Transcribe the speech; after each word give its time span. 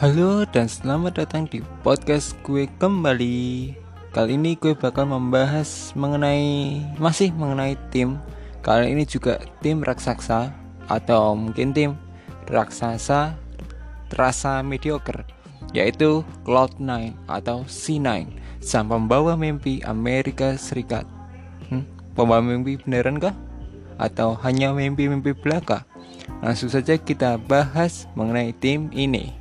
Halo 0.00 0.48
dan 0.48 0.64
selamat 0.64 1.20
datang 1.20 1.44
di 1.44 1.60
podcast 1.84 2.32
gue 2.40 2.64
kembali 2.80 3.36
Kali 4.16 4.32
ini 4.32 4.56
gue 4.56 4.72
bakal 4.72 5.04
membahas 5.04 5.92
mengenai 5.92 6.80
Masih 6.96 7.28
mengenai 7.36 7.76
tim 7.92 8.16
Kali 8.64 8.96
ini 8.96 9.04
juga 9.04 9.36
tim 9.60 9.84
raksasa 9.84 10.56
Atau 10.88 11.36
mungkin 11.36 11.76
tim 11.76 12.00
raksasa 12.48 13.36
terasa 14.08 14.64
mediocre 14.64 15.28
Yaitu 15.76 16.24
Cloud9 16.48 17.12
atau 17.28 17.68
C9 17.68 18.32
Sang 18.64 18.88
pembawa 18.88 19.36
mimpi 19.36 19.84
Amerika 19.84 20.56
Serikat 20.56 21.04
hmm? 21.68 22.16
Pembawa 22.16 22.40
mimpi 22.40 22.80
beneran 22.80 23.20
kah? 23.20 23.36
Atau 24.00 24.32
hanya 24.48 24.72
mimpi-mimpi 24.72 25.36
belaka? 25.36 25.84
Langsung 26.40 26.72
saja 26.72 26.96
kita 26.96 27.36
bahas 27.36 28.08
mengenai 28.16 28.56
tim 28.56 28.88
ini. 28.96 29.39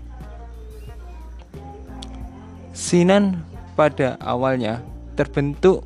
Sinan 2.89 3.45
pada 3.77 4.17
awalnya 4.17 4.81
terbentuk 5.13 5.85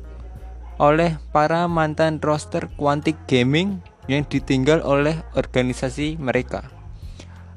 oleh 0.80 1.20
para 1.36 1.68
mantan 1.68 2.16
roster 2.24 2.72
Quantic 2.80 3.20
Gaming 3.28 3.84
yang 4.08 4.24
ditinggal 4.24 4.80
oleh 4.80 5.20
organisasi 5.36 6.16
mereka. 6.16 6.64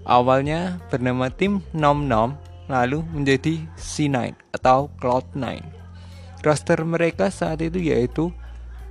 Awalnya 0.03 0.83
bernama 0.91 1.31
tim 1.31 1.63
Nom 1.71 2.11
Nom, 2.11 2.35
lalu 2.67 2.99
menjadi 3.15 3.63
C9 3.79 4.35
atau 4.51 4.91
Cloud9. 4.99 5.63
Roster 6.43 6.83
mereka 6.83 7.31
saat 7.31 7.63
itu 7.63 7.79
yaitu 7.79 8.35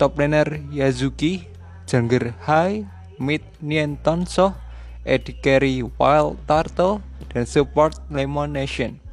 top 0.00 0.16
laner 0.16 0.64
Yazuki, 0.72 1.44
jungler 1.84 2.32
Hai, 2.48 2.88
mid 3.20 3.44
Nien 3.60 4.00
Tonso, 4.00 4.56
Eddie 5.04 5.36
Carey 5.36 5.84
Wild 5.84 6.40
Turtle, 6.48 7.04
dan 7.28 7.44
support 7.44 7.92
Lemon 8.08 8.56
Nation. 8.56 9.04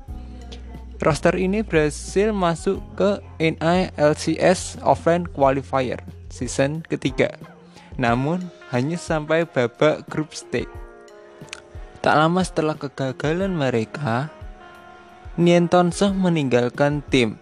Roster 1.03 1.35
ini 1.35 1.67
berhasil 1.67 2.31
masuk 2.31 2.79
ke 2.95 3.19
NILCS 3.35 4.79
Offline 4.87 5.27
Qualifier 5.27 5.99
season 6.31 6.79
ketiga, 6.87 7.35
namun 7.99 8.39
hanya 8.71 8.95
sampai 8.95 9.43
babak 9.43 10.07
grup 10.07 10.31
stage. 10.31 10.71
Tak 11.99 12.15
lama 12.15 12.39
setelah 12.39 12.79
kegagalan 12.79 13.51
mereka, 13.51 14.31
Nien 15.35 15.67
Tonso 15.67 16.15
meninggalkan 16.15 17.03
tim. 17.11 17.35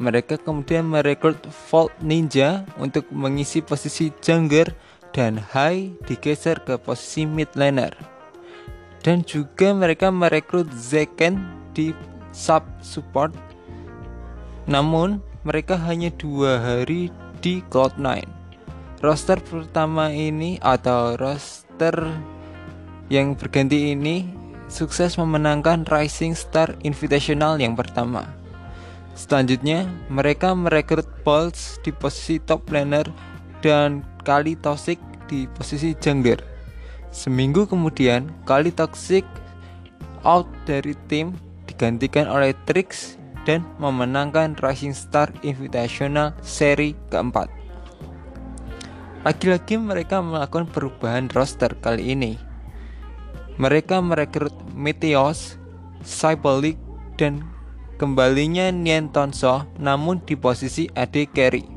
Mereka 0.00 0.40
kemudian 0.40 0.88
merekrut 0.88 1.36
Volt 1.68 1.92
Ninja 2.00 2.64
untuk 2.80 3.04
mengisi 3.12 3.60
posisi 3.60 4.08
jungler 4.24 4.72
dan 5.12 5.36
Hai 5.36 5.92
digeser 6.08 6.64
ke 6.64 6.80
posisi 6.80 7.28
mid 7.28 7.52
laner. 7.60 7.92
Dan 9.04 9.20
juga 9.20 9.76
mereka 9.76 10.08
merekrut 10.08 10.72
Zeken 10.72 11.40
di 11.76 11.92
sub 12.36 12.60
support. 12.84 13.32
Namun 14.68 15.24
mereka 15.48 15.80
hanya 15.80 16.12
dua 16.20 16.60
hari 16.60 17.08
di 17.40 17.64
Cloud9. 17.72 18.28
Roster 19.00 19.40
pertama 19.40 20.12
ini 20.12 20.60
atau 20.60 21.16
roster 21.16 21.96
yang 23.08 23.32
berganti 23.32 23.96
ini 23.96 24.28
sukses 24.68 25.16
memenangkan 25.16 25.86
Rising 25.88 26.36
Star 26.36 26.74
Invitational 26.84 27.56
yang 27.56 27.78
pertama. 27.78 28.26
Selanjutnya, 29.16 29.88
mereka 30.12 30.52
merekrut 30.52 31.08
Pulse 31.24 31.80
di 31.80 31.88
posisi 31.88 32.36
top 32.36 32.68
laner 32.68 33.08
dan 33.64 34.04
Kali 34.26 34.58
Toxic 34.60 35.00
di 35.24 35.48
posisi 35.56 35.96
jungler. 35.96 36.42
Seminggu 37.14 37.64
kemudian, 37.64 38.28
Kali 38.44 38.68
Toxic 38.74 39.24
out 40.26 40.50
dari 40.68 40.92
tim 41.08 41.32
digantikan 41.76 42.24
oleh 42.24 42.56
Trix 42.64 43.20
dan 43.44 43.60
memenangkan 43.76 44.56
Rising 44.56 44.96
Star 44.96 45.28
Invitational 45.44 46.32
seri 46.40 46.96
keempat. 47.12 47.52
Lagi-lagi 49.28 49.76
mereka 49.76 50.24
melakukan 50.24 50.72
perubahan 50.72 51.28
roster 51.36 51.76
kali 51.84 52.16
ini. 52.16 52.40
Mereka 53.60 54.00
merekrut 54.00 54.56
Meteos, 54.72 55.60
Cyberleague, 56.00 56.80
dan 57.20 57.44
kembalinya 58.00 58.72
Nien 58.72 59.12
Tonso 59.12 59.68
namun 59.76 60.24
di 60.24 60.32
posisi 60.32 60.88
AD 60.96 61.28
Carry. 61.36 61.68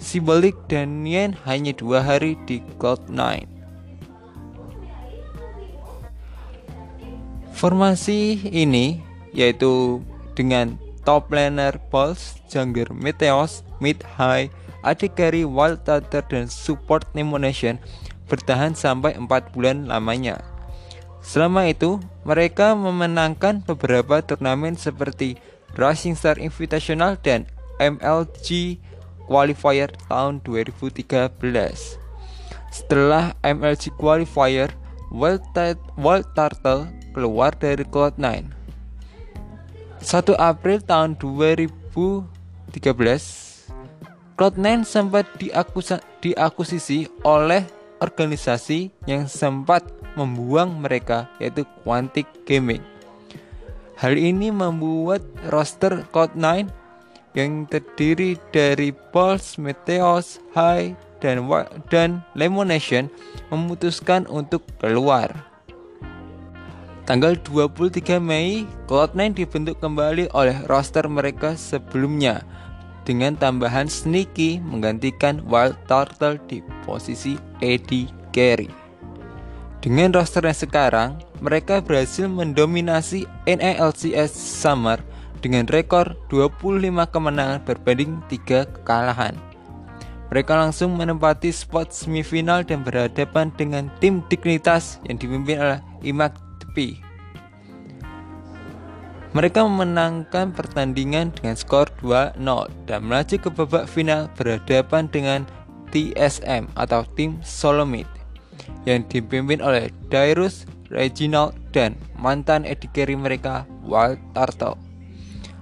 Simbolik 0.00 0.56
dan 0.70 1.02
Nien 1.02 1.34
hanya 1.44 1.74
dua 1.76 2.00
hari 2.00 2.38
di 2.48 2.62
Cloud9. 2.80 3.59
Formasi 7.60 8.40
ini 8.48 9.04
yaitu 9.36 10.00
dengan 10.32 10.80
top 11.04 11.28
laner 11.28 11.76
Pulse, 11.92 12.40
jungler 12.48 12.88
Meteos, 12.88 13.68
mid 13.84 14.00
high, 14.16 14.48
AD 14.80 15.12
carry 15.12 15.44
Wild 15.44 15.84
Tather 15.84 16.24
dan 16.24 16.48
support 16.48 17.04
Nemonation 17.12 17.76
bertahan 18.32 18.72
sampai 18.72 19.12
4 19.20 19.52
bulan 19.52 19.92
lamanya. 19.92 20.40
Selama 21.20 21.68
itu, 21.68 22.00
mereka 22.24 22.72
memenangkan 22.72 23.60
beberapa 23.68 24.24
turnamen 24.24 24.80
seperti 24.80 25.36
Rising 25.76 26.16
Star 26.16 26.40
Invitational 26.40 27.20
dan 27.20 27.44
MLG 27.76 28.80
Qualifier 29.28 29.92
tahun 30.08 30.40
2013. 30.48 31.12
Setelah 32.72 33.36
MLG 33.44 33.92
Qualifier, 34.00 34.72
Wild, 35.12 35.44
Wild 36.00 36.26
Turtle 36.32 36.88
keluar 37.12 37.54
dari 37.54 37.82
Cloud9. 37.86 38.46
1 40.00 40.34
April 40.40 40.78
tahun 40.80 41.20
2013, 41.20 42.74
Cloud9 44.34 44.68
sempat 44.88 45.28
diakusa, 45.36 46.00
diakusisi 46.24 47.04
oleh 47.20 47.68
organisasi 48.00 48.88
yang 49.04 49.28
sempat 49.28 49.84
membuang 50.16 50.80
mereka 50.80 51.28
yaitu 51.36 51.68
Quantic 51.84 52.24
Gaming. 52.48 52.80
Hal 54.00 54.16
ini 54.16 54.48
membuat 54.48 55.20
roster 55.52 56.08
Cloud9 56.08 56.72
yang 57.36 57.68
terdiri 57.68 58.40
dari 58.50 58.96
Pulse, 59.12 59.60
Meteos, 59.60 60.40
High, 60.56 60.96
dan 61.20 61.44
dan 61.92 62.24
Lemonation 62.32 63.12
memutuskan 63.52 64.24
untuk 64.26 64.64
keluar. 64.80 65.49
Tanggal 67.10 67.34
23 67.42 68.22
Mei, 68.22 68.70
Cloud9 68.86 69.34
dibentuk 69.34 69.82
kembali 69.82 70.30
oleh 70.30 70.54
roster 70.70 71.10
mereka 71.10 71.58
sebelumnya 71.58 72.46
dengan 73.02 73.34
tambahan 73.34 73.90
Sneaky 73.90 74.62
menggantikan 74.62 75.42
Wild 75.42 75.74
Turtle 75.90 76.38
di 76.46 76.62
posisi 76.86 77.34
Eddie 77.58 78.06
Carey. 78.30 78.70
Dengan 79.82 80.14
roster 80.14 80.46
yang 80.46 80.54
sekarang, 80.54 81.10
mereka 81.42 81.82
berhasil 81.82 82.30
mendominasi 82.30 83.26
NALCS 83.42 84.30
Summer 84.30 85.02
dengan 85.42 85.66
rekor 85.66 86.14
25 86.30 86.94
kemenangan 87.10 87.58
berbanding 87.66 88.22
3 88.30 88.70
kekalahan. 88.70 89.34
Mereka 90.30 90.54
langsung 90.54 90.94
menempati 90.94 91.50
spot 91.50 91.90
semifinal 91.90 92.62
dan 92.62 92.86
berhadapan 92.86 93.50
dengan 93.58 93.90
tim 93.98 94.22
Dignitas 94.30 95.02
yang 95.10 95.18
dipimpin 95.18 95.58
oleh 95.58 95.82
Imak 96.06 96.49
Tepi. 96.70 97.02
Mereka 99.34 99.62
memenangkan 99.62 100.54
pertandingan 100.54 101.34
dengan 101.34 101.54
skor 101.58 101.90
2-0 102.02 102.38
dan 102.86 102.98
melaju 103.02 103.36
ke 103.38 103.48
babak 103.50 103.86
final 103.90 104.26
berhadapan 104.38 105.06
dengan 105.10 105.40
TSM 105.90 106.70
atau 106.78 107.02
tim 107.14 107.38
Solomid 107.42 108.06
yang 108.86 109.06
dipimpin 109.06 109.62
oleh 109.62 109.90
Dairus, 110.10 110.66
Reginald, 110.90 111.54
dan 111.70 111.94
mantan 112.18 112.66
edikeri 112.66 113.14
mereka 113.14 113.66
Wild 113.86 114.18
Turtle. 114.34 114.78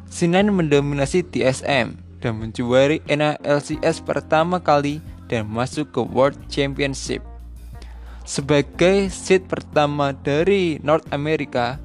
Sinan 0.08 0.48
mendominasi 0.52 1.24
TSM 1.28 1.96
dan 2.24 2.32
menjuari 2.40 3.04
NALCS 3.04 4.00
pertama 4.00 4.56
kali 4.60 5.04
dan 5.28 5.44
masuk 5.44 5.92
ke 5.92 6.00
World 6.00 6.40
Championship. 6.48 7.20
Sebagai 8.28 9.08
seed 9.08 9.48
pertama 9.48 10.12
dari 10.12 10.76
North 10.84 11.08
America, 11.16 11.80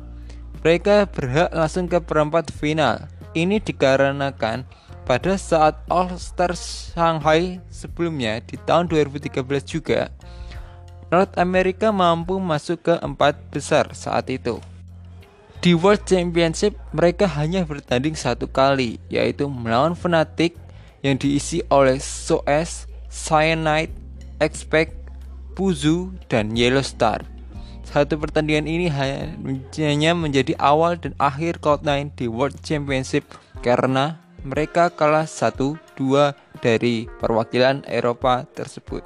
mereka 0.60 1.08
berhak 1.08 1.56
langsung 1.56 1.88
ke 1.88 2.04
perempat 2.04 2.52
final. 2.52 3.08
Ini 3.32 3.64
dikarenakan 3.64 4.68
pada 5.08 5.40
saat 5.40 5.80
All 5.88 6.12
Star 6.20 6.52
Shanghai 6.52 7.64
sebelumnya 7.72 8.44
di 8.44 8.60
tahun 8.60 8.92
2013 8.92 9.40
juga, 9.64 10.12
North 11.08 11.32
America 11.40 11.96
mampu 11.96 12.36
masuk 12.44 12.92
ke 12.92 12.96
empat 13.00 13.40
besar 13.48 13.96
saat 13.96 14.28
itu. 14.28 14.60
Di 15.64 15.72
World 15.72 16.04
Championship 16.04 16.76
mereka 16.92 17.24
hanya 17.40 17.64
bertanding 17.64 18.20
satu 18.20 18.52
kali 18.52 19.00
yaitu 19.08 19.48
melawan 19.48 19.96
Fnatic 19.96 20.60
yang 21.08 21.16
diisi 21.16 21.64
oleh 21.72 22.04
SOS, 22.04 22.92
Cyanide, 23.08 23.96
Expect, 24.44 25.03
Puzu, 25.54 26.12
dan 26.28 26.58
Yellow 26.58 26.84
Star. 26.84 27.22
satu 27.84 28.18
pertandingan 28.18 28.66
ini 28.66 28.90
hanya 28.90 30.18
menjadi 30.18 30.58
awal 30.58 30.98
dan 30.98 31.14
akhir 31.22 31.62
Cloud9 31.62 32.18
di 32.18 32.26
World 32.26 32.58
Championship 32.66 33.22
karena 33.62 34.18
mereka 34.42 34.90
kalah 34.90 35.30
1-2 35.30 35.78
dari 36.60 37.06
perwakilan 37.22 37.86
Eropa 37.86 38.50
tersebut. 38.50 39.06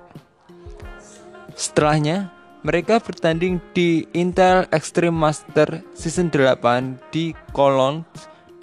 Setelahnya, 1.58 2.32
mereka 2.64 3.04
bertanding 3.04 3.60
di 3.76 4.08
Intel 4.16 4.70
Extreme 4.72 5.20
Master 5.20 5.84
Season 5.92 6.32
8 6.32 7.12
di 7.12 7.36
Cologne 7.52 8.08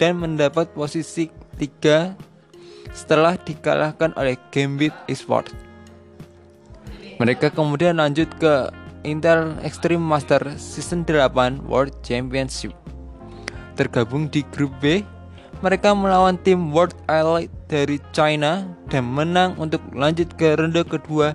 dan 0.01 0.17
mendapat 0.17 0.73
posisi 0.73 1.29
3 1.59 2.17
setelah 2.95 3.35
dikalahkan 3.37 4.15
oleh 4.15 4.39
Gambit 4.49 4.95
Esports. 5.05 5.74
Mereka 7.15 7.55
kemudian 7.55 7.95
lanjut 7.95 8.27
ke 8.43 8.67
Intel 9.07 9.55
Extreme 9.63 10.03
Master 10.03 10.43
Season 10.59 11.07
8 11.07 11.63
World 11.63 11.95
Championship. 12.03 12.75
Tergabung 13.79 14.27
di 14.27 14.43
grup 14.51 14.75
B, 14.83 14.99
mereka 15.63 15.95
melawan 15.95 16.35
tim 16.43 16.75
World 16.75 16.91
Elite 17.07 17.55
dari 17.71 18.03
China 18.11 18.67
dan 18.91 19.07
menang 19.07 19.55
untuk 19.55 19.79
lanjut 19.95 20.27
ke 20.35 20.59
ronde 20.59 20.83
kedua 20.83 21.31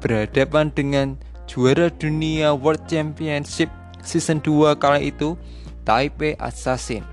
berhadapan 0.00 0.72
dengan 0.72 1.20
juara 1.44 1.92
dunia 1.92 2.56
World 2.56 2.88
Championship 2.88 3.68
Season 4.00 4.40
2 4.40 4.80
kali 4.80 5.12
itu 5.12 5.36
Taipei 5.84 6.40
Assassin. 6.40 7.04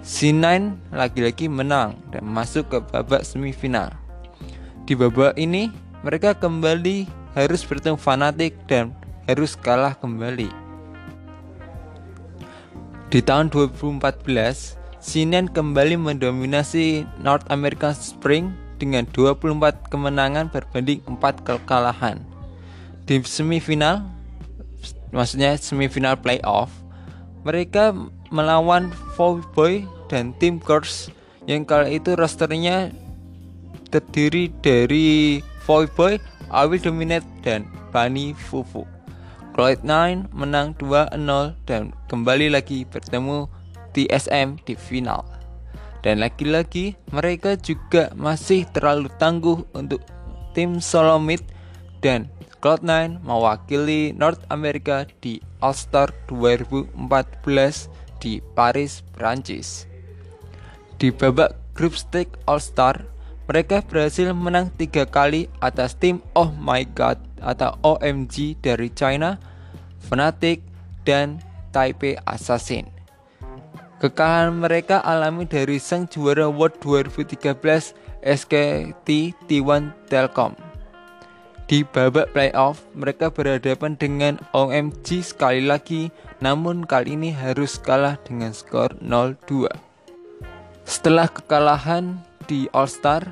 C9 0.00 0.72
lagi-lagi 0.88 1.52
menang 1.52 2.00
dan 2.14 2.24
masuk 2.24 2.72
ke 2.72 2.78
babak 2.80 3.28
semifinal. 3.28 3.92
Di 4.88 4.96
babak 4.96 5.34
ini, 5.34 5.68
mereka 6.06 6.30
kembali 6.38 7.25
harus 7.36 7.60
bertemu 7.60 8.00
Fanatic 8.00 8.56
dan 8.64 8.96
harus 9.28 9.52
kalah 9.52 9.92
kembali. 9.92 10.48
Di 13.12 13.20
tahun 13.20 13.52
2014, 13.52 14.00
C9 15.04 15.52
kembali 15.52 15.94
mendominasi 16.00 17.06
North 17.22 17.46
American 17.52 17.94
Spring 17.94 18.50
dengan 18.80 19.06
24 19.14 19.92
kemenangan 19.92 20.50
berbanding 20.50 21.04
4 21.04 21.46
kekalahan. 21.46 22.18
Di 23.06 23.22
semifinal, 23.22 24.02
maksudnya 25.14 25.54
semifinal 25.54 26.18
playoff, 26.18 26.72
mereka 27.46 27.94
melawan 28.34 28.90
Boy 29.54 29.86
dan 30.10 30.34
tim 30.42 30.58
Curse 30.58 31.14
yang 31.46 31.62
kala 31.62 31.86
itu 31.86 32.18
rosternya 32.18 32.90
terdiri 33.94 34.50
dari 34.58 35.38
Boy, 35.62 36.18
Awil 36.50 36.82
Dominate, 36.82 37.26
dan 37.42 37.66
Bani 37.90 38.34
Fufu. 38.34 38.86
Cloud9 39.56 40.28
menang 40.36 40.76
2-0 40.76 41.16
dan 41.64 41.96
kembali 42.12 42.52
lagi 42.52 42.84
bertemu 42.84 43.48
TSM 43.96 44.60
di 44.68 44.76
final. 44.76 45.24
Dan 46.04 46.20
lagi-lagi 46.20 46.92
mereka 47.08 47.56
juga 47.56 48.12
masih 48.12 48.68
terlalu 48.76 49.08
tangguh 49.16 49.64
untuk 49.72 50.04
tim 50.52 50.76
Solomid 50.78 51.40
dan 52.04 52.28
Cloud9 52.60 53.24
mewakili 53.24 54.12
North 54.12 54.44
America 54.52 55.08
di 55.24 55.40
All-Star 55.64 56.12
2014 56.28 57.00
di 58.20 58.44
Paris, 58.52 59.00
Prancis. 59.16 59.88
Di 61.00 61.08
babak 61.08 61.56
grup 61.72 61.96
stage 61.96 62.32
All-Star, 62.44 63.15
mereka 63.46 63.78
berhasil 63.82 64.34
menang 64.34 64.74
tiga 64.74 65.06
kali 65.06 65.46
atas 65.62 65.94
tim 65.94 66.18
Oh 66.34 66.50
My 66.50 66.82
God 66.82 67.22
atau 67.38 67.78
OMG 67.86 68.58
dari 68.58 68.90
China, 68.90 69.38
Fnatic, 70.10 70.62
dan 71.06 71.38
Taipei 71.70 72.18
Assassin. 72.26 72.90
Kekalahan 73.96 74.52
mereka 74.52 75.00
alami 75.00 75.48
dari 75.48 75.80
sang 75.80 76.04
juara 76.10 76.50
World 76.50 76.76
2013 76.82 77.96
SKT 78.20 79.08
T1 79.46 79.94
Telkom. 80.10 80.52
Di 81.66 81.82
babak 81.82 82.30
playoff, 82.30 82.84
mereka 82.94 83.30
berhadapan 83.32 83.98
dengan 83.98 84.38
OMG 84.54 85.22
sekali 85.22 85.66
lagi, 85.66 86.14
namun 86.38 86.86
kali 86.86 87.18
ini 87.18 87.34
harus 87.34 87.74
kalah 87.78 88.18
dengan 88.22 88.54
skor 88.54 88.94
0-2. 89.02 89.66
Setelah 90.86 91.26
kekalahan 91.26 92.22
di 92.46 92.70
All 92.72 92.88
Star, 92.88 93.26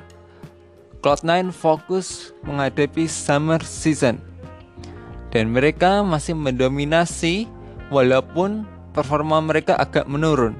Cloud9 1.01 1.51
fokus 1.51 2.31
menghadapi 2.43 3.07
summer 3.09 3.59
season 3.63 4.19
dan 5.35 5.51
mereka 5.51 5.99
masih 5.99 6.31
mendominasi 6.31 7.43
walaupun 7.91 8.63
performa 8.95 9.43
mereka 9.43 9.75
agak 9.75 10.07
menurun. 10.07 10.55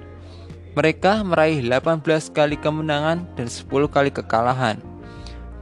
Mereka 0.76 1.24
meraih 1.24 1.64
18 1.64 2.36
kali 2.36 2.60
kemenangan 2.60 3.24
dan 3.40 3.48
10 3.48 3.72
kali 3.88 4.12
kekalahan. 4.12 4.76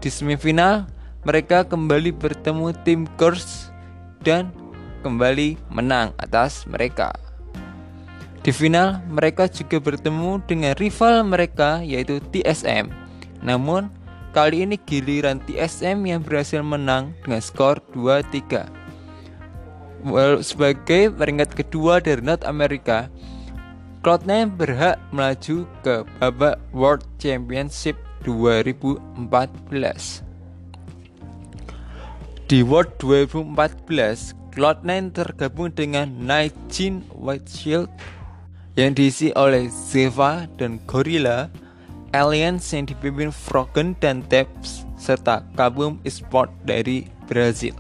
Di 0.02 0.10
semifinal, 0.10 0.90
mereka 1.22 1.62
kembali 1.62 2.10
bertemu 2.18 2.74
tim 2.82 3.06
Curse 3.22 3.70
dan 4.26 4.50
kembali 5.06 5.62
menang 5.70 6.18
atas 6.18 6.66
mereka. 6.66 7.14
Di 8.44 8.52
final, 8.52 9.00
mereka 9.08 9.48
juga 9.48 9.80
bertemu 9.80 10.44
dengan 10.44 10.76
rival 10.76 11.24
mereka 11.24 11.80
yaitu 11.80 12.20
TSM. 12.30 12.92
Namun, 13.40 13.88
kali 14.36 14.68
ini 14.68 14.76
giliran 14.76 15.40
TSM 15.48 16.04
yang 16.04 16.20
berhasil 16.20 16.60
menang 16.60 17.16
dengan 17.24 17.40
skor 17.40 17.80
2-3 17.96 18.84
sebagai 20.44 21.16
peringkat 21.16 21.56
kedua 21.56 22.04
dari 22.04 22.20
North 22.20 22.44
America, 22.44 23.08
Cloud9 24.04 24.60
berhak 24.60 25.00
melaju 25.16 25.64
ke 25.80 26.04
babak 26.20 26.60
World 26.76 27.08
Championship 27.24 27.96
2014. 28.28 30.20
Di 32.52 32.60
World 32.60 32.92
2014, 33.00 34.36
Cloud9 34.52 35.16
tergabung 35.16 35.72
dengan 35.72 36.12
Nightjin 36.20 37.08
White 37.16 37.48
Shield 37.48 37.88
yang 38.74 38.98
diisi 38.98 39.30
oleh 39.38 39.70
Zeva 39.70 40.50
dan 40.58 40.82
Gorilla, 40.90 41.50
Alliance 42.14 42.74
yang 42.74 42.90
dipimpin 42.90 43.30
Frogen 43.30 43.94
dan 44.02 44.26
Taps, 44.26 44.86
serta 44.98 45.46
Kabum 45.54 46.02
Esport 46.06 46.50
dari 46.66 47.06
Brazil. 47.30 47.78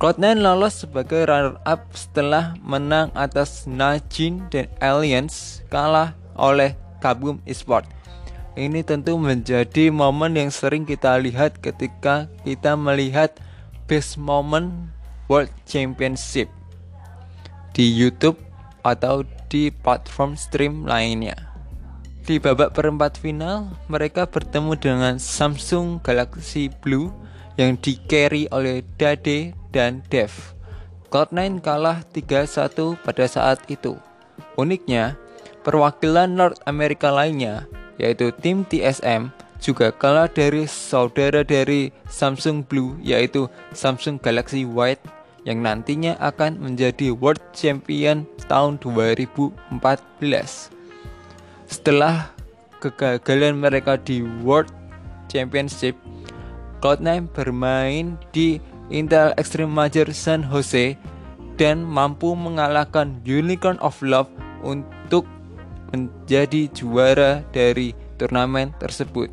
Cloud9 0.00 0.40
lolos 0.40 0.80
sebagai 0.80 1.28
runner-up 1.28 1.84
setelah 1.92 2.56
menang 2.64 3.12
atas 3.12 3.68
Najin 3.68 4.48
dan 4.48 4.66
Alliance 4.80 5.60
kalah 5.68 6.16
oleh 6.40 6.72
Kabum 7.04 7.36
Esport. 7.44 7.84
Ini 8.56 8.82
tentu 8.82 9.14
menjadi 9.20 9.92
momen 9.92 10.34
yang 10.34 10.50
sering 10.50 10.88
kita 10.88 11.20
lihat 11.20 11.60
ketika 11.62 12.26
kita 12.42 12.74
melihat 12.74 13.36
best 13.86 14.18
moment 14.18 14.90
World 15.30 15.52
Championship 15.68 16.50
di 17.76 17.86
YouTube 17.86 18.49
atau 18.86 19.26
di 19.50 19.68
platform 19.70 20.36
stream 20.38 20.86
lainnya. 20.86 21.36
Di 22.24 22.38
babak 22.38 22.76
perempat 22.76 23.18
final, 23.18 23.74
mereka 23.90 24.28
bertemu 24.28 24.78
dengan 24.78 25.14
Samsung 25.18 25.98
Galaxy 26.04 26.70
Blue 26.70 27.10
yang 27.58 27.74
di 27.80 27.98
carry 28.06 28.46
oleh 28.54 28.86
Dade 29.00 29.56
dan 29.74 30.04
Dev. 30.12 30.54
Cloud9 31.10 31.58
kalah 31.58 32.06
3-1 32.14 32.94
pada 33.02 33.24
saat 33.26 33.58
itu. 33.66 33.98
Uniknya, 34.54 35.18
perwakilan 35.66 36.30
North 36.30 36.62
America 36.70 37.10
lainnya, 37.10 37.66
yaitu 37.98 38.30
tim 38.38 38.62
TSM, 38.62 39.34
juga 39.60 39.92
kalah 39.92 40.30
dari 40.30 40.64
saudara 40.70 41.44
dari 41.44 41.92
Samsung 42.08 42.64
Blue, 42.64 42.96
yaitu 43.02 43.50
Samsung 43.74 44.22
Galaxy 44.22 44.62
White, 44.64 45.02
yang 45.48 45.64
nantinya 45.64 46.16
akan 46.20 46.60
menjadi 46.60 47.12
World 47.12 47.40
Champion 47.56 48.28
tahun 48.48 48.76
2014. 48.82 49.50
Setelah 51.70 52.32
kegagalan 52.82 53.56
mereka 53.60 53.96
di 54.00 54.24
World 54.44 54.72
Championship, 55.30 55.96
Cloud9 56.80 57.30
bermain 57.32 58.16
di 58.32 58.58
Intel 58.90 59.36
Extreme 59.38 59.70
Major 59.70 60.08
San 60.10 60.42
Jose 60.42 60.98
dan 61.60 61.84
mampu 61.84 62.32
mengalahkan 62.32 63.20
Unicorn 63.22 63.76
of 63.84 64.00
Love 64.00 64.32
untuk 64.64 65.28
menjadi 65.92 66.70
juara 66.72 67.44
dari 67.52 67.92
turnamen 68.16 68.72
tersebut. 68.80 69.28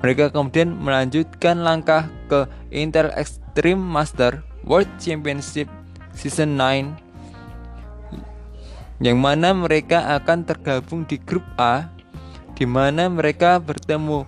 Mereka 0.00 0.30
kemudian 0.30 0.76
melanjutkan 0.76 1.64
langkah 1.64 2.08
ke 2.28 2.46
Intel 2.70 3.10
Extreme 3.16 3.80
Master 3.80 4.45
World 4.66 4.90
Championship 4.98 5.70
Season 6.12 6.58
9 6.58 6.98
yang 8.98 9.20
mana 9.20 9.54
mereka 9.54 10.18
akan 10.18 10.44
tergabung 10.44 11.06
di 11.06 11.16
grup 11.22 11.44
A 11.56 11.88
di 12.56 12.66
mana 12.66 13.06
mereka 13.06 13.62
bertemu 13.62 14.26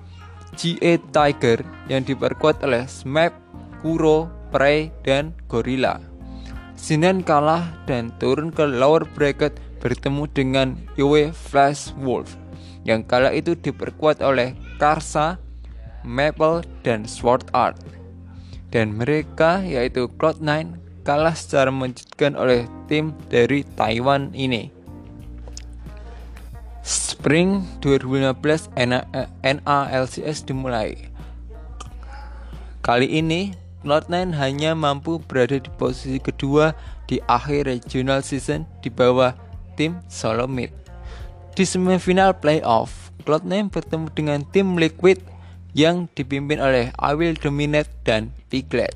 GA 0.55 0.93
Tiger 1.13 1.65
yang 1.89 2.05
diperkuat 2.05 2.63
oleh 2.65 2.85
Smap, 2.87 3.33
Kuro, 3.81 4.29
Prey, 4.53 4.93
dan 5.03 5.33
Gorilla. 5.49 6.01
Sinan 6.79 7.25
kalah 7.25 7.65
dan 7.89 8.13
turun 8.21 8.53
ke 8.53 8.63
lower 8.69 9.09
bracket 9.17 9.57
bertemu 9.83 10.25
dengan 10.31 10.69
Yue 10.95 11.33
Flash 11.33 11.91
Wolf 11.99 12.37
yang 12.89 13.05
kala 13.05 13.37
itu 13.37 13.53
diperkuat 13.53 14.25
oleh 14.25 14.57
Karsa, 14.81 15.37
Maple, 16.09 16.65
dan 16.81 17.05
Sword 17.05 17.53
Art. 17.53 17.77
Dan 18.69 19.01
mereka 19.01 19.65
yaitu 19.65 20.13
Cloud9 20.21 20.77
kalah 21.09 21.33
secara 21.33 21.73
mengejutkan 21.73 22.37
oleh 22.37 22.69
tim 22.85 23.17
dari 23.33 23.65
Taiwan 23.65 24.29
ini. 24.37 24.69
Spring 26.85 27.65
2015 27.81 28.73
NALCS 28.77 30.45
dimulai. 30.45 31.09
Kali 32.85 33.09
ini 33.21 33.53
Cloud9 33.85 34.37
hanya 34.37 34.77
mampu 34.77 35.21
berada 35.21 35.57
di 35.57 35.71
posisi 35.81 36.21
kedua 36.21 36.77
di 37.09 37.21
akhir 37.25 37.69
regional 37.69 38.21
season 38.21 38.69
di 38.85 38.93
bawah 38.93 39.33
tim 39.81 40.01
Solomid. 40.13 40.73
Di 41.57 41.65
semifinal 41.65 42.37
playoff, 42.37 43.13
Cloud9 43.25 43.73
bertemu 43.73 44.07
dengan 44.13 44.41
tim 44.53 44.77
Liquid 44.77 45.21
yang 45.79 46.11
dipimpin 46.19 46.59
oleh 46.59 46.91
I 46.99 47.15
Will 47.15 47.39
Dominate 47.39 47.87
dan 48.03 48.35
Piglet. 48.51 48.91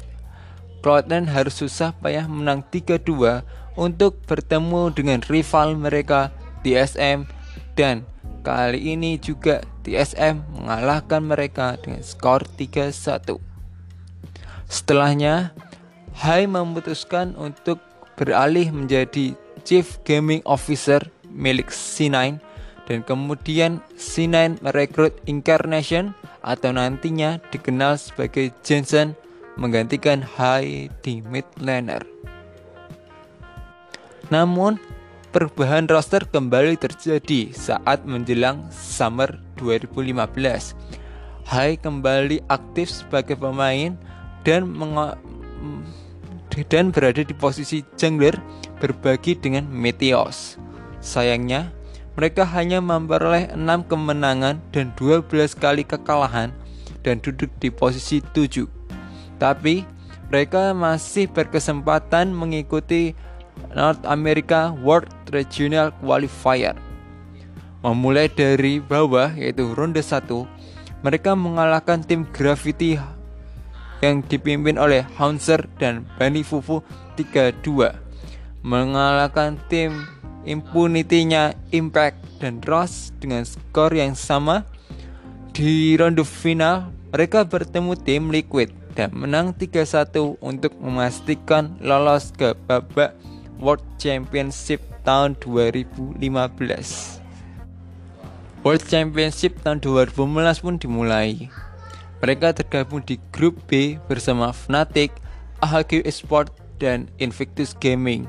Cloud9 0.82 1.30
harus 1.30 1.62
susah 1.62 1.94
payah 1.94 2.26
menang 2.26 2.66
3-2 2.74 3.46
untuk 3.78 4.18
bertemu 4.26 4.90
dengan 4.90 5.22
rival 5.30 5.78
mereka 5.78 6.34
TSM 6.66 7.30
dan 7.78 8.02
kali 8.42 8.98
ini 8.98 9.14
juga 9.22 9.62
TSM 9.86 10.42
mengalahkan 10.58 11.22
mereka 11.22 11.78
dengan 11.78 12.02
skor 12.02 12.42
3-1. 12.58 13.38
Setelahnya, 14.66 15.54
Hai 16.12 16.44
memutuskan 16.44 17.38
untuk 17.38 17.80
beralih 18.20 18.68
menjadi 18.68 19.32
Chief 19.64 19.86
Gaming 20.04 20.44
Officer 20.44 21.00
milik 21.30 21.72
C9 21.72 22.42
dan 22.84 22.98
kemudian 23.06 23.80
C9 23.96 24.60
merekrut 24.60 25.16
Incarnation 25.24 26.12
atau 26.42 26.74
nantinya 26.74 27.38
dikenal 27.54 27.98
sebagai 27.98 28.50
Jensen 28.66 29.14
menggantikan 29.54 30.22
Hai 30.22 30.90
di 31.02 31.22
mid 31.22 31.46
laner. 31.62 32.02
Namun, 34.28 34.80
perubahan 35.30 35.88
roster 35.88 36.24
kembali 36.28 36.76
terjadi 36.76 37.52
saat 37.54 38.04
menjelang 38.04 38.68
summer 38.72 39.38
2015. 39.60 40.74
Hai 41.46 41.76
kembali 41.76 42.46
aktif 42.48 42.90
sebagai 42.90 43.36
pemain 43.36 43.98
dan 44.46 44.68
dan 46.68 46.92
berada 46.92 47.24
di 47.24 47.32
posisi 47.32 47.80
jungler 47.96 48.36
berbagi 48.80 49.38
dengan 49.38 49.68
Meteos. 49.68 50.60
Sayangnya, 51.02 51.72
mereka 52.14 52.44
hanya 52.44 52.78
memperoleh 52.78 53.52
6 53.56 53.88
kemenangan 53.88 54.60
dan 54.70 54.92
12 54.96 55.28
kali 55.56 55.82
kekalahan 55.82 56.52
dan 57.00 57.18
duduk 57.18 57.48
di 57.58 57.72
posisi 57.72 58.20
7. 58.20 58.68
Tapi, 59.40 59.82
mereka 60.28 60.72
masih 60.72 61.28
berkesempatan 61.28 62.32
mengikuti 62.32 63.12
North 63.76 64.00
America 64.08 64.72
World 64.72 65.12
Regional 65.28 65.92
Qualifier. 66.00 66.76
Memulai 67.84 68.30
dari 68.30 68.78
bawah 68.78 69.34
yaitu 69.34 69.74
ronde 69.74 70.00
1, 70.00 70.24
mereka 71.02 71.34
mengalahkan 71.34 72.00
tim 72.00 72.22
Gravity 72.30 72.96
yang 74.00 74.22
dipimpin 74.22 74.78
oleh 74.78 75.02
Haunser 75.18 75.66
dan 75.78 76.06
Bani 76.16 76.46
Fufu 76.46 76.82
3-2 77.18 78.02
mengalahkan 78.62 79.58
tim 79.66 80.06
Impunity-nya 80.42 81.54
Impact 81.70 82.18
dan 82.42 82.58
Ross 82.66 83.14
dengan 83.22 83.46
skor 83.46 83.94
yang 83.94 84.18
sama. 84.18 84.66
Di 85.54 85.94
ronde 86.00 86.24
final, 86.26 86.90
mereka 87.12 87.44
bertemu 87.44 87.92
tim 88.00 88.32
Liquid 88.32 88.72
dan 88.96 89.12
menang 89.12 89.52
3-1 89.56 90.40
untuk 90.40 90.72
memastikan 90.80 91.76
lolos 91.80 92.32
ke 92.32 92.56
babak 92.66 93.14
World 93.62 93.84
Championship 94.00 94.82
tahun 95.06 95.38
2015. 95.40 96.18
World 98.62 98.84
Championship 98.86 99.58
tahun 99.62 99.82
2015 99.82 100.64
pun 100.64 100.74
dimulai. 100.78 101.50
Mereka 102.22 102.54
tergabung 102.54 103.02
di 103.02 103.18
grup 103.34 103.58
B 103.66 103.98
bersama 104.06 104.54
Fnatic, 104.54 105.10
AHQ 105.58 106.06
Esport, 106.06 106.54
dan 106.78 107.10
Invictus 107.18 107.74
Gaming. 107.78 108.26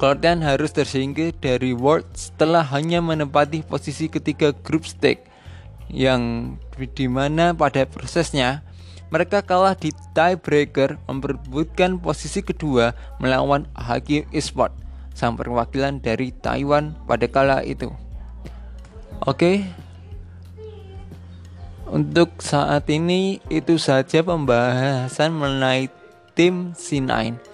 Cloud9 0.00 0.40
harus 0.40 0.72
tersingkir 0.72 1.36
dari 1.36 1.76
World 1.76 2.08
setelah 2.16 2.64
hanya 2.72 3.04
menempati 3.04 3.60
posisi 3.60 4.08
ketiga 4.08 4.56
grup 4.64 4.88
stage 4.88 5.20
yang 5.92 6.56
di 6.96 7.04
mana 7.04 7.52
pada 7.52 7.84
prosesnya 7.84 8.64
mereka 9.12 9.44
kalah 9.44 9.76
di 9.76 9.92
tiebreaker 10.16 10.96
memperebutkan 11.04 12.00
posisi 12.00 12.40
kedua 12.40 12.96
melawan 13.20 13.68
HQ 13.76 14.32
Esport 14.32 14.72
sang 15.12 15.36
perwakilan 15.36 16.00
dari 16.00 16.32
Taiwan 16.32 16.96
pada 17.04 17.28
kala 17.28 17.60
itu. 17.60 17.92
Oke. 19.28 19.68
Untuk 21.92 22.40
saat 22.40 22.88
ini 22.88 23.44
itu 23.52 23.76
saja 23.76 24.24
pembahasan 24.24 25.36
mengenai 25.36 25.92
tim 26.32 26.72
C9 26.72 27.49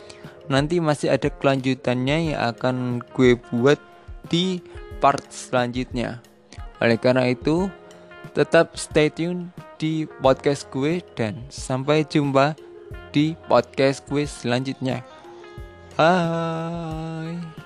nanti 0.46 0.78
masih 0.78 1.12
ada 1.12 1.28
kelanjutannya 1.30 2.34
yang 2.34 2.40
akan 2.54 3.02
gue 3.14 3.38
buat 3.52 3.78
di 4.26 4.62
part 4.98 5.22
selanjutnya. 5.30 6.24
Oleh 6.82 6.98
karena 7.00 7.30
itu, 7.30 7.70
tetap 8.36 8.76
stay 8.76 9.08
tune 9.08 9.52
di 9.80 10.04
podcast 10.20 10.68
gue 10.72 11.00
dan 11.16 11.44
sampai 11.48 12.04
jumpa 12.04 12.56
di 13.12 13.32
podcast 13.48 14.04
gue 14.08 14.28
selanjutnya. 14.28 15.00
Bye. 15.96 17.65